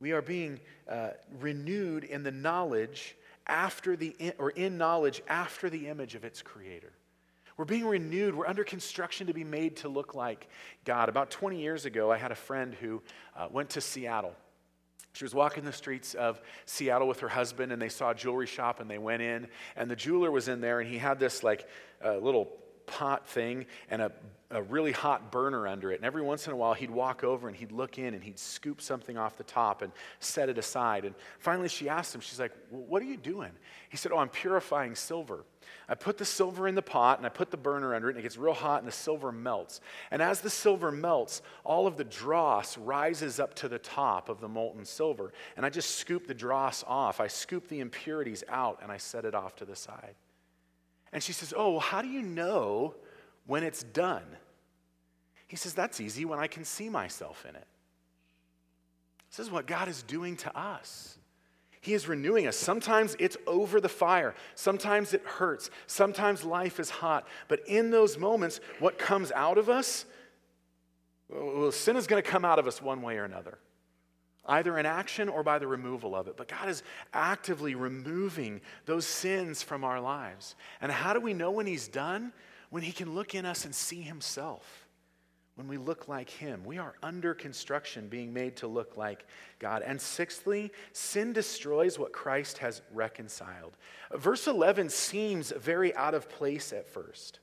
[0.00, 5.88] We are being uh, renewed in the knowledge after the, or in knowledge after the
[5.88, 6.92] image of its creator.
[7.56, 8.34] We're being renewed.
[8.34, 10.48] We're under construction to be made to look like
[10.84, 11.08] God.
[11.08, 13.00] About 20 years ago, I had a friend who
[13.36, 14.34] uh, went to Seattle.
[15.12, 18.48] She was walking the streets of Seattle with her husband, and they saw a jewelry
[18.48, 21.44] shop, and they went in, and the jeweler was in there, and he had this
[21.44, 21.68] like
[22.04, 22.50] uh, little
[22.86, 24.12] pot thing and a,
[24.50, 25.96] a really hot burner under it.
[25.96, 28.38] And every once in a while, he'd walk over and he'd look in and he'd
[28.38, 31.04] scoop something off the top and set it aside.
[31.04, 33.50] And finally, she asked him, She's like, What are you doing?
[33.88, 35.44] He said, Oh, I'm purifying silver.
[35.88, 38.20] I put the silver in the pot and I put the burner under it, and
[38.20, 39.80] it gets real hot, and the silver melts.
[40.10, 44.40] And as the silver melts, all of the dross rises up to the top of
[44.40, 45.32] the molten silver.
[45.56, 47.20] And I just scoop the dross off.
[47.20, 50.14] I scoop the impurities out, and I set it off to the side.
[51.14, 52.96] And she says, Oh, well, how do you know
[53.46, 54.24] when it's done?
[55.46, 57.66] He says, That's easy when I can see myself in it.
[59.30, 61.16] This is what God is doing to us.
[61.80, 62.56] He is renewing us.
[62.56, 64.34] Sometimes it's over the fire.
[64.54, 65.70] Sometimes it hurts.
[65.86, 67.26] Sometimes life is hot.
[67.46, 70.06] But in those moments, what comes out of us,
[71.28, 73.58] well, sin is going to come out of us one way or another
[74.46, 76.36] either in action or by the removal of it.
[76.36, 80.54] But God is actively removing those sins from our lives.
[80.80, 82.32] And how do we know when He's done?
[82.70, 84.84] When He can look in us and see Himself.
[85.56, 89.24] When we look like Him, we are under construction, being made to look like
[89.60, 89.82] God.
[89.86, 93.76] And sixthly, sin destroys what Christ has reconciled.
[94.12, 97.38] Verse 11 seems very out of place at first.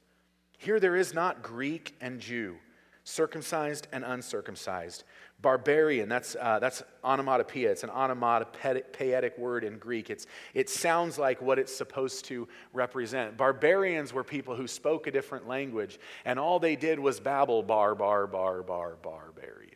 [0.58, 2.58] Here there is not Greek and Jew,
[3.06, 5.06] circumcised and uncircumcised,
[5.42, 7.72] Barbarian, that's, uh, that's onomatopoeia.
[7.72, 10.10] It's an onomatopoetic word in Greek.
[10.10, 13.38] It's, it sounds like what it's supposed to represent.
[13.38, 17.96] Barbarians were people who spoke a different language, and all they did was babble bar,
[17.96, 19.72] bar, bar, bar, barbarian.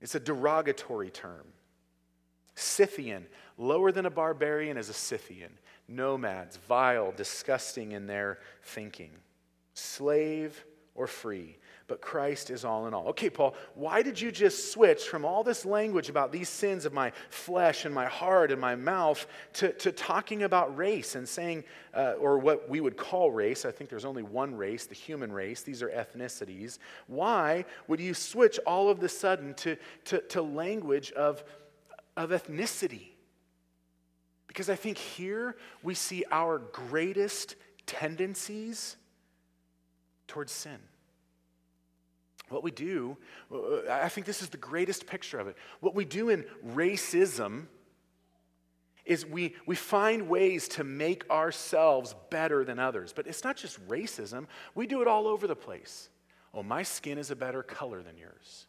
[0.00, 1.46] It's a derogatory term.
[2.54, 3.26] Scythian,
[3.58, 5.52] lower than a barbarian is a Scythian.
[5.88, 9.10] Nomads, vile, disgusting in their thinking.
[9.74, 11.56] Slave or free,
[11.86, 13.08] but Christ is all in all.
[13.08, 16.92] Okay, Paul, why did you just switch from all this language about these sins of
[16.92, 21.64] my flesh and my heart and my mouth to, to talking about race and saying,
[21.94, 23.64] uh, or what we would call race?
[23.64, 25.62] I think there's only one race, the human race.
[25.62, 26.78] These are ethnicities.
[27.06, 29.76] Why would you switch all of the sudden to,
[30.06, 31.44] to, to language of,
[32.16, 33.08] of ethnicity?
[34.46, 37.56] Because I think here we see our greatest
[37.86, 38.96] tendencies
[40.28, 40.78] towards sin.
[42.52, 43.16] What we do,
[43.50, 45.56] uh, uh, I think this is the greatest picture of it.
[45.80, 47.66] What we do in racism
[49.04, 53.12] is we, we find ways to make ourselves better than others.
[53.12, 56.08] But it's not just racism, we do it all over the place.
[56.54, 58.66] Oh, my skin is a better color than yours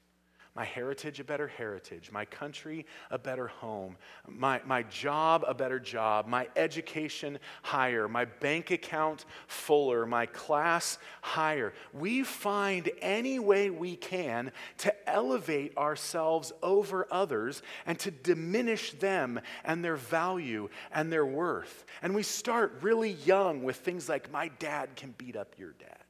[0.56, 3.98] my heritage a better heritage, my country a better home,
[4.28, 11.00] my, my job a better job, my education higher, my bank account fuller, my class
[11.22, 11.74] higher.
[11.92, 19.40] We find any way we can to elevate ourselves over others and to diminish them
[19.64, 21.84] and their value and their worth.
[22.04, 26.03] And we start really young with things like, my dad can beat up your dad.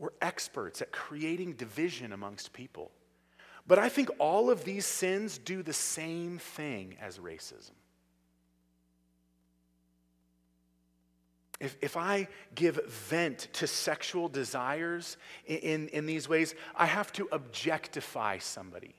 [0.00, 2.90] We're experts at creating division amongst people.
[3.66, 7.72] But I think all of these sins do the same thing as racism.
[11.60, 17.12] If, if I give vent to sexual desires in, in, in these ways, I have
[17.12, 18.94] to objectify somebody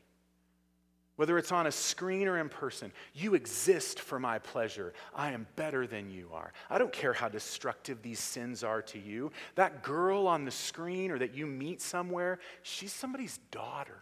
[1.21, 4.91] whether it's on a screen or in person, you exist for my pleasure.
[5.13, 6.51] I am better than you are.
[6.67, 9.31] I don't care how destructive these sins are to you.
[9.53, 13.99] That girl on the screen or that you meet somewhere, she's somebody's daughter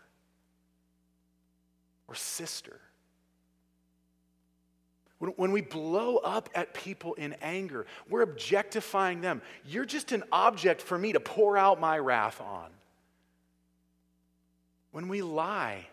[2.07, 2.79] or sister.
[5.17, 9.41] When, we blow up at people in anger, we're objectifying them.
[9.65, 12.69] You're just an object for me to pour out my wrath on.
[14.91, 15.88] When we lie,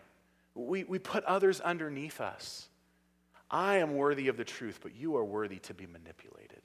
[0.57, 2.67] we, we put others underneath us.
[3.49, 6.61] I am worthy of the truth, but you are worthy to be manipulated.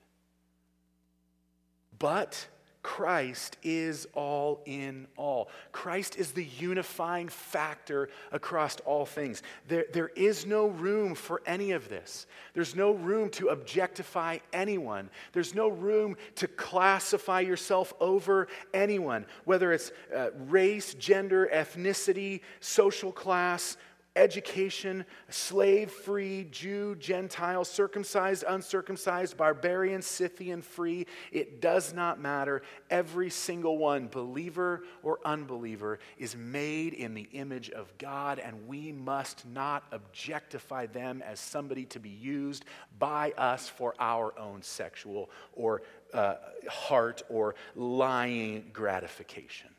[1.98, 2.46] But
[2.82, 5.48] Christ is all in all.
[5.70, 9.42] Christ is the unifying factor across all things.
[9.68, 12.26] There, there is no room for any of this.
[12.54, 15.10] There's no room to objectify anyone.
[15.32, 23.12] There's no room to classify yourself over anyone, whether it's uh, race, gender, ethnicity, social
[23.12, 23.76] class,
[24.14, 31.06] education, slave free, Jew, Gentile, circumcised, uncircumcised, barbarian, Scythian, free.
[31.30, 32.62] It does not matter.
[32.90, 38.92] Every single one, believer or unbeliever, is made in the image of God, and we
[38.92, 42.64] must not objectify them as somebody to be used
[42.98, 45.82] by us for our own sexual or
[46.12, 46.34] uh,
[46.68, 49.70] heart or lying gratification.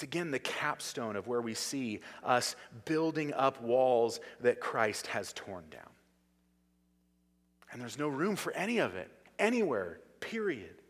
[0.00, 5.34] It's again the capstone of where we see us building up walls that Christ has
[5.34, 5.90] torn down.
[7.70, 10.80] And there's no room for any of it, anywhere, period.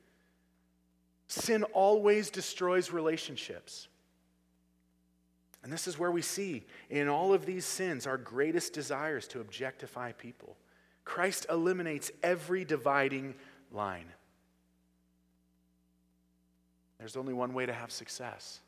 [1.26, 3.88] Sin always destroys relationships.
[5.64, 9.40] And this is where we see in all of these sins our greatest desires to
[9.40, 10.56] objectify people.
[11.04, 13.34] Christ eliminates every dividing
[13.72, 14.06] line.
[17.00, 18.60] There's only one way to have success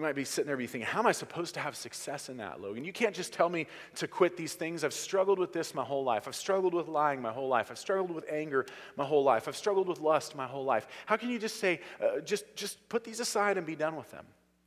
[0.00, 2.38] you might be sitting there be thinking, how am I supposed to have success in
[2.38, 2.86] that, Logan?
[2.86, 4.82] You can't just tell me to quit these things.
[4.82, 6.26] I've struggled with this my whole life.
[6.26, 7.70] I've struggled with lying my whole life.
[7.70, 8.64] I've struggled with anger
[8.96, 9.46] my whole life.
[9.46, 10.88] I've struggled with lust my whole life.
[11.04, 14.10] How can you just say, uh, just, just put these aside and be done with
[14.10, 14.24] them?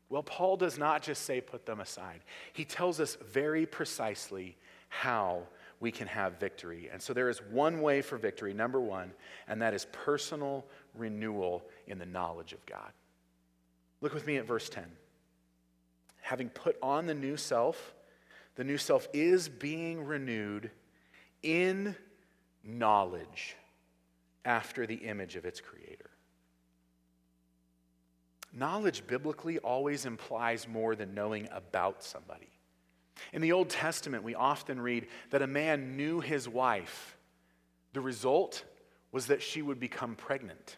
[0.07, 2.19] Well, Paul does not just say put them aside.
[2.53, 4.55] He tells us very precisely
[4.89, 5.47] how
[5.79, 6.91] we can have victory.
[6.93, 9.11] And so there is one way for victory, number one,
[9.47, 10.63] and that is personal
[10.95, 12.91] renewal in the knowledge of God.
[13.99, 14.85] Look with me at verse 10
[16.23, 17.93] having put on the new self,
[18.55, 20.71] the new self is being renewed
[21.43, 21.95] in
[22.63, 23.57] knowledge
[24.45, 26.09] after the image of its creator.
[28.53, 32.49] Knowledge biblically always implies more than knowing about somebody.
[33.33, 37.17] In the Old Testament, we often read that a man knew his wife.
[37.91, 38.63] The result
[39.11, 40.77] was that she would become pregnant.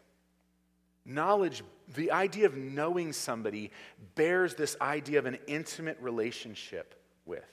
[1.05, 1.63] Knowledge,
[1.95, 3.71] the idea of knowing somebody,
[4.15, 7.45] bears this idea of an intimate relationship with.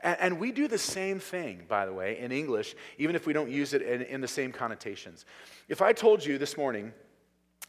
[0.00, 3.32] And, and, we do the same thing, by the way, in English, even if we
[3.32, 5.24] don't use it in, in the same connotations.
[5.68, 6.92] If I told you this morning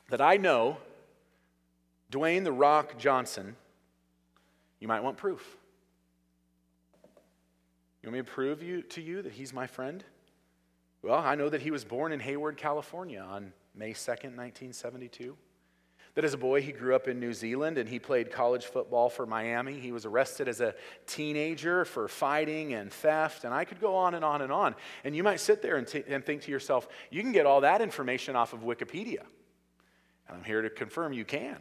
[0.10, 0.78] that I know
[2.12, 3.56] Dwayne the Rock Johnson,
[4.80, 5.58] You might want proof.
[8.02, 10.04] You want me to prove you, to you that he's my friend?
[11.02, 15.38] Well, I know that he was born in Hayward, California on May 2nd, 1972.
[16.16, 19.10] That as a boy, he grew up in New Zealand and he played college football
[19.10, 19.80] for Miami.
[19.80, 20.76] He was arrested as a
[21.08, 24.76] teenager for fighting and theft, and I could go on and on and on.
[25.04, 27.62] And you might sit there and, t- and think to yourself, you can get all
[27.62, 29.22] that information off of Wikipedia.
[30.28, 31.58] And I'm here to confirm you can,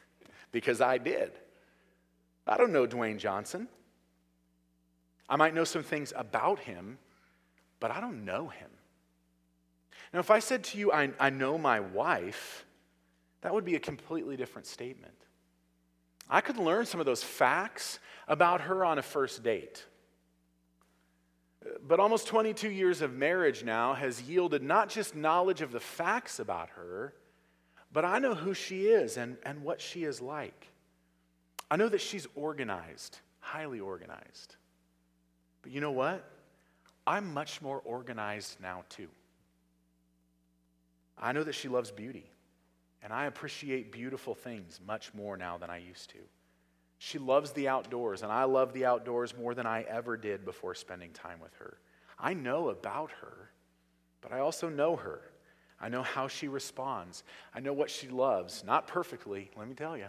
[0.52, 1.32] because I did.
[2.46, 3.68] I don't know Dwayne Johnson.
[5.28, 6.98] I might know some things about him,
[7.80, 8.69] but I don't know him.
[10.12, 12.64] Now, if I said to you, I, I know my wife,
[13.42, 15.14] that would be a completely different statement.
[16.28, 17.98] I could learn some of those facts
[18.28, 19.84] about her on a first date.
[21.86, 26.38] But almost 22 years of marriage now has yielded not just knowledge of the facts
[26.38, 27.14] about her,
[27.92, 30.68] but I know who she is and, and what she is like.
[31.70, 34.56] I know that she's organized, highly organized.
[35.62, 36.24] But you know what?
[37.06, 39.08] I'm much more organized now, too.
[41.20, 42.30] I know that she loves beauty,
[43.02, 46.18] and I appreciate beautiful things much more now than I used to.
[46.98, 50.74] She loves the outdoors, and I love the outdoors more than I ever did before
[50.74, 51.78] spending time with her.
[52.18, 53.50] I know about her,
[54.20, 55.20] but I also know her.
[55.80, 57.24] I know how she responds.
[57.54, 58.64] I know what she loves.
[58.64, 60.08] Not perfectly, let me tell you.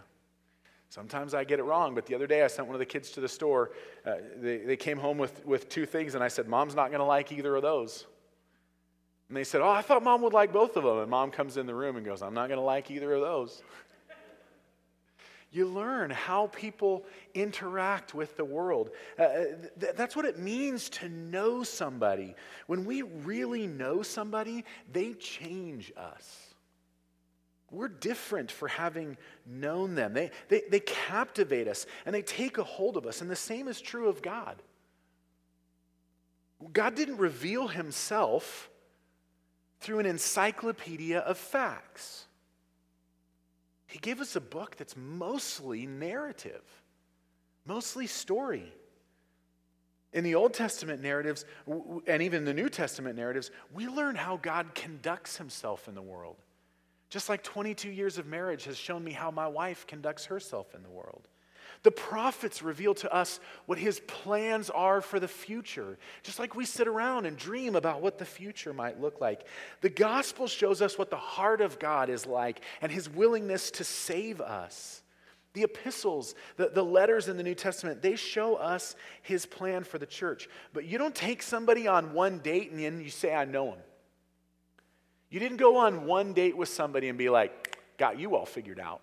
[0.90, 3.12] Sometimes I get it wrong, but the other day I sent one of the kids
[3.12, 3.72] to the store.
[4.06, 7.00] Uh, they, they came home with, with two things, and I said, Mom's not going
[7.00, 8.06] to like either of those.
[9.32, 10.98] And they said, Oh, I thought mom would like both of them.
[10.98, 13.22] And mom comes in the room and goes, I'm not going to like either of
[13.22, 13.64] those.
[15.52, 18.90] you learn how people interact with the world.
[19.18, 19.44] Uh, uh,
[19.80, 22.36] th- that's what it means to know somebody.
[22.68, 26.54] When we really know somebody, they change us.
[27.72, 29.16] We're different for having
[29.46, 30.12] known them.
[30.12, 33.22] They, they, they captivate us and they take a hold of us.
[33.22, 34.62] And the same is true of God.
[36.74, 38.68] God didn't reveal himself
[39.82, 42.26] through an encyclopedia of facts.
[43.88, 46.64] He gave us a book that's mostly narrative,
[47.66, 48.72] mostly story.
[50.14, 51.46] In the Old Testament narratives,
[52.08, 56.38] and even the New Testament narratives, we learn how God conducts himself in the world.
[57.10, 60.84] Just like 22 years of marriage has shown me how my wife conducts herself in
[60.84, 61.28] the world.
[61.84, 66.66] The prophets reveal to us what his plans are for the future, just like we
[66.66, 69.46] sit around and dream about what the future might look like.
[69.82, 73.84] The gospel shows us what the heart of God is like and his willingness to
[73.84, 75.02] save us.
[75.54, 79.98] The epistles, the, the letters in the New Testament, they show us his plan for
[79.98, 80.48] the church.
[80.74, 83.80] But you don't take somebody on one date and then you say, I know him.
[85.30, 88.80] You didn't go on one date with somebody and be like, got you all figured
[88.80, 89.02] out.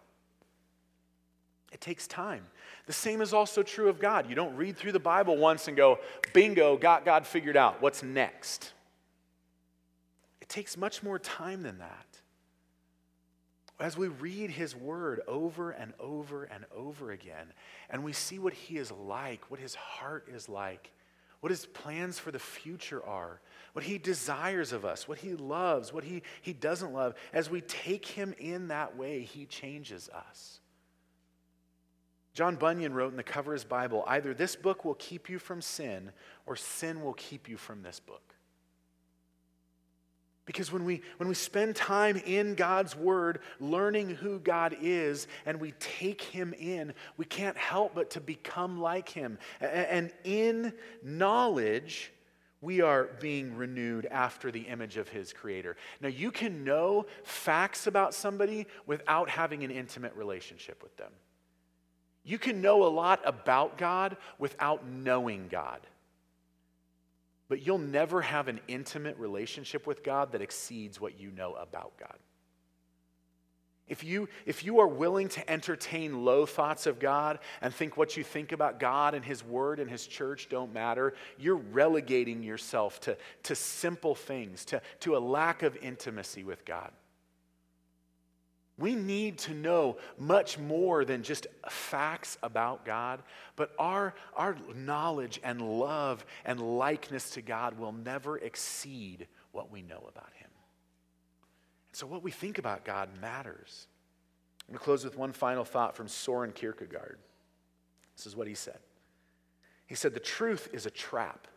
[1.73, 2.47] It takes time.
[2.87, 4.29] The same is also true of God.
[4.29, 5.99] You don't read through the Bible once and go,
[6.33, 7.83] bingo, got God figured out.
[7.83, 8.73] What's next?
[10.41, 12.07] It takes much more time than that.
[13.81, 17.53] As we read his word over and over and over again,
[17.91, 20.91] and we see what he is like, what his heart is like,
[21.41, 23.41] what his plans for the future are,
[23.75, 27.14] what he desires of us, what he loves, what he, he doesn't love.
[27.33, 30.59] As we take him in that way, he changes us.
[32.35, 35.39] John Bunyan wrote in the cover of his Bible either this book will keep you
[35.39, 36.12] from sin,
[36.47, 38.35] or sin will keep you from this book.
[40.49, 45.61] Because when we, when we spend time in God's Word, learning who God is, and
[45.61, 49.39] we take Him in, we can't help but to become like Him.
[49.61, 50.72] And in
[51.03, 52.14] knowledge,
[52.62, 55.76] we are being renewed after the image of His Creator.
[56.01, 61.12] Now, you can know facts about somebody without having an intimate relationship with them.
[62.29, 65.81] You can know a lot about God without knowing God.
[67.49, 71.97] But you'll never have an intimate relationship with God that exceeds what you know about
[71.99, 72.18] God.
[73.89, 78.18] If you, if you are willing to entertain low thoughts of God and think what
[78.18, 83.01] you think about God and His Word and His church don't matter, you're relegating yourself
[83.01, 86.91] to, to simple things, to, to a lack of intimacy with God.
[88.79, 93.22] We need to know much more than just facts about God,
[93.57, 99.83] but our, our knowledge and love and likeness to God will never exceed what we
[99.83, 100.49] know about Him.
[101.89, 103.89] And So, what we think about God matters.
[104.68, 107.18] I'm going to close with one final thought from Soren Kierkegaard.
[108.16, 108.79] This is what he said
[109.87, 111.49] He said, The truth is a trap.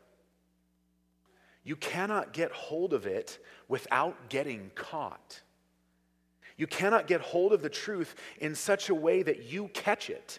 [1.63, 5.41] You cannot get hold of it without getting caught.
[6.62, 10.38] You cannot get hold of the truth in such a way that you catch it,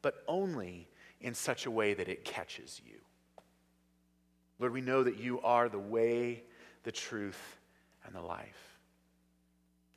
[0.00, 0.88] but only
[1.20, 2.96] in such a way that it catches you.
[4.58, 6.42] Lord, we know that you are the way,
[6.84, 7.58] the truth,
[8.06, 8.71] and the life.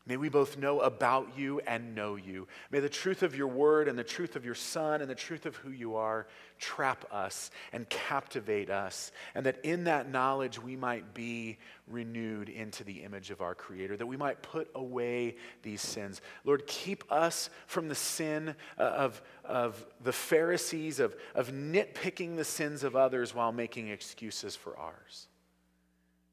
[0.08, 2.48] May we both know about you and know you.
[2.70, 5.48] May the truth of your word and the truth of your son and the truth
[5.48, 6.28] of who you are
[6.60, 12.84] trap us and captivate us, and that in that knowledge we might be renewed into
[12.84, 16.22] the image of our Creator, that we might put away these sins.
[16.44, 22.46] Lord, keep us from the sin uh, of, of the Pharisees, of, of nitpicking the
[22.46, 25.28] sins of others while making excuses for ours.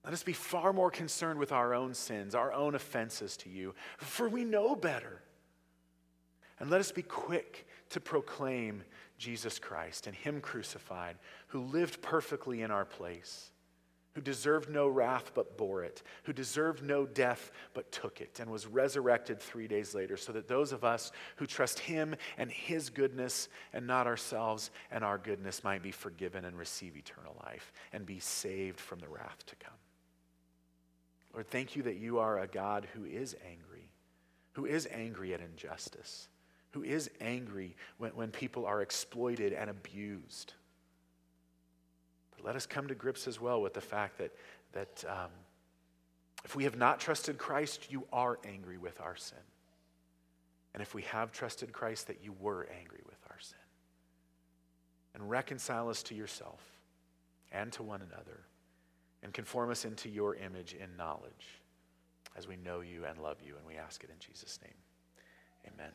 [0.04, 3.74] Let us be far more concerned with our own sins, our own offenses to you,
[3.98, 5.22] for we know better.
[6.58, 8.82] And let us be quick to proclaim
[9.18, 11.16] Jesus Christ and Him crucified,
[11.48, 13.50] who lived perfectly in our place,
[14.14, 18.50] who deserved no wrath but bore it, who deserved no death but took it, and
[18.50, 22.90] was resurrected three days later, so that those of us who trust Him and His
[22.90, 28.04] goodness and not ourselves and our goodness might be forgiven and receive eternal life and
[28.04, 29.74] be saved from the wrath to come.
[31.32, 33.90] Lord, thank you that you are a God who is angry,
[34.52, 36.28] who is angry at injustice,
[36.72, 40.52] who is angry when, when people are exploited and abused.
[42.36, 44.32] But let us come to grips as well with the fact that,
[44.72, 45.30] that um,
[46.44, 49.38] if we have not trusted Christ, you are angry with our sin.
[50.74, 53.58] And if we have trusted Christ, that you were angry with our sin.
[55.14, 56.60] And reconcile us to yourself
[57.52, 58.40] and to one another
[59.22, 61.60] and conform us into your image in knowledge
[62.36, 63.56] as we know you and love you.
[63.56, 64.74] And we ask it in Jesus' name.
[65.74, 65.92] Amen.